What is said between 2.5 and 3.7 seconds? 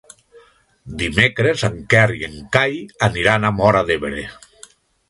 Cai aniran a